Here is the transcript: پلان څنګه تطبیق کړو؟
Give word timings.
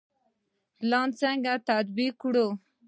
پلان 0.77 1.09
څنګه 1.19 1.53
تطبیق 1.67 2.13
کړو؟ 2.21 2.47